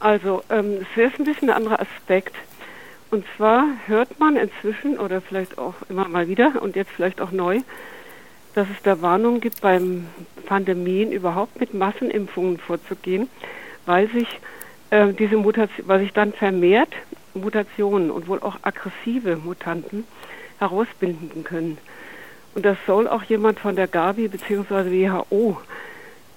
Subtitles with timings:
[0.00, 2.34] Also, ähm, es ist ein bisschen ein anderer Aspekt.
[3.10, 7.32] Und zwar hört man inzwischen oder vielleicht auch immer mal wieder und jetzt vielleicht auch
[7.32, 7.60] neu,
[8.54, 10.06] dass es da Warnungen gibt, beim
[10.46, 13.28] Pandemien überhaupt mit Massenimpfungen vorzugehen,
[13.84, 14.40] weil sich
[14.88, 16.92] äh, diese Mutation, weil sich dann vermehrt
[17.34, 20.04] Mutationen und wohl auch aggressive Mutanten
[20.58, 21.78] herausbinden können.
[22.54, 25.08] Und das soll auch jemand von der Gavi bzw.
[25.08, 25.58] WHO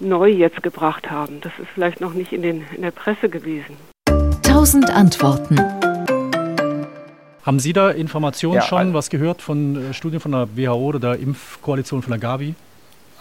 [0.04, 1.42] neu jetzt gebracht haben.
[1.42, 3.78] Das ist vielleicht noch nicht in, den, in der Presse gewesen.
[4.42, 5.58] Tausend Antworten.
[7.44, 11.00] Haben Sie da Informationen ja, schon, was gehört von äh, Studien von der WHO oder
[11.00, 12.56] der Impfkoalition von der Gavi?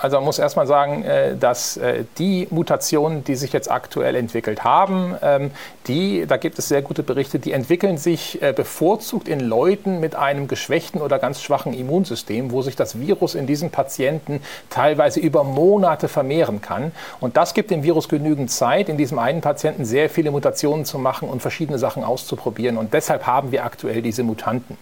[0.03, 4.65] Also man muss erstmal sagen, äh, dass äh, die Mutationen, die sich jetzt aktuell entwickelt
[4.65, 5.53] haben, ähm,
[5.87, 10.17] die, da gibt es sehr gute Berichte, die entwickeln sich äh, bevorzugt in Leuten mit
[10.17, 15.45] einem geschwächten oder ganz schwachen Immunsystem, wo sich das Virus in diesen Patienten teilweise über
[15.45, 16.91] Monate vermehren kann.
[17.21, 20.99] Und das gibt dem Virus genügend Zeit, in diesem einen Patienten sehr viele Mutationen zu
[20.99, 22.77] machen und verschiedene Sachen auszuprobieren.
[22.77, 24.77] Und deshalb haben wir aktuell diese Mutanten.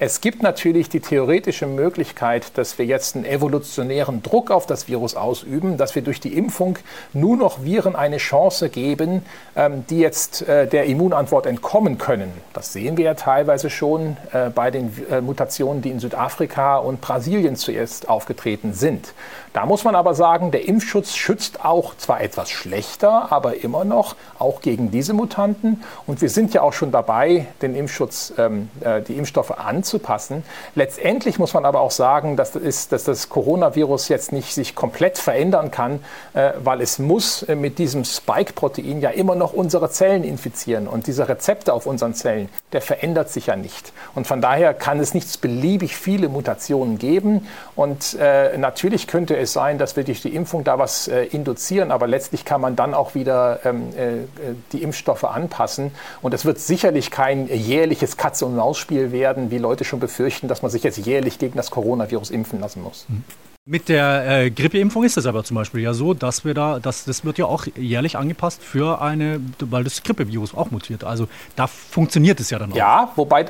[0.00, 4.88] Es gibt natürlich die theoretische Möglichkeit, dass wir jetzt einen evolutionären Druck auf auf das
[4.88, 6.78] Virus ausüben, dass wir durch die Impfung
[7.12, 9.22] nur noch Viren eine Chance geben,
[9.56, 12.32] ähm, die jetzt äh, der Immunantwort entkommen können.
[12.54, 17.02] Das sehen wir ja teilweise schon äh, bei den äh, Mutationen, die in Südafrika und
[17.02, 19.12] Brasilien zuerst aufgetreten sind.
[19.52, 24.16] Da muss man aber sagen, der Impfschutz schützt auch zwar etwas schlechter, aber immer noch
[24.38, 25.84] auch gegen diese Mutanten.
[26.06, 30.42] Und wir sind ja auch schon dabei, den Impfschutz, ähm, äh, die Impfstoffe anzupassen.
[30.74, 32.52] Letztendlich muss man aber auch sagen, dass
[32.88, 38.04] das Coronavirus jetzt nicht sich komplett verändern kann, äh, weil es muss äh, mit diesem
[38.04, 40.86] Spike-Protein ja immer noch unsere Zellen infizieren.
[40.86, 43.92] Und dieser Rezepte auf unseren Zellen, der verändert sich ja nicht.
[44.14, 47.46] Und von daher kann es nicht beliebig viele Mutationen geben.
[47.76, 52.06] Und äh, natürlich könnte es sein, dass wir durch die Impfung da was induzieren, aber
[52.06, 55.92] letztlich kann man dann auch wieder ähm, äh, die Impfstoffe anpassen.
[56.22, 60.82] Und es wird sicherlich kein jährliches Katze-und-Maus-Spiel werden, wie Leute schon befürchten, dass man sich
[60.82, 63.06] jetzt jährlich gegen das Coronavirus impfen lassen muss.
[63.08, 63.24] Mhm.
[63.66, 67.06] Mit der äh, Grippeimpfung ist es aber zum Beispiel ja so, dass wir da, dass,
[67.06, 71.02] das wird ja auch jährlich angepasst für eine, weil das Grippevirus auch mutiert.
[71.02, 72.76] Also da funktioniert es ja dann auch.
[72.76, 73.46] Ja, wobei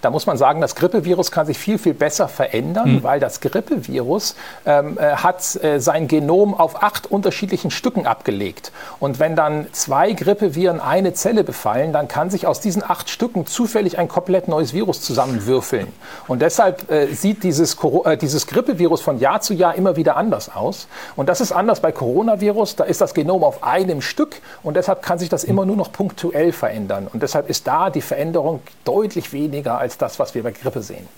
[0.00, 3.02] da muss man sagen, das Grippevirus kann sich viel, viel besser verändern, mhm.
[3.02, 4.36] weil das Grippevirus
[4.66, 8.72] ähm, äh, hat äh, sein Genom auf acht unterschiedlichen Stücken abgelegt.
[9.00, 13.46] Und wenn dann zwei Grippeviren eine Zelle befallen, dann kann sich aus diesen acht Stücken
[13.46, 15.88] zufällig ein komplett neues Virus zusammenwürfeln.
[16.26, 20.54] Und deshalb äh, sieht dieses, äh, dieses Grippevirus von Jahr zu Jahr immer wieder anders
[20.54, 20.86] aus.
[21.16, 22.76] Und das ist anders bei Coronavirus.
[22.76, 25.92] Da ist das Genom auf einem Stück und deshalb kann sich das immer nur noch
[25.92, 27.08] punktuell verändern.
[27.12, 30.82] Und deshalb ist da die Veränderung deutlich weniger als als das, was wir bei Grippe
[30.82, 31.08] sehen.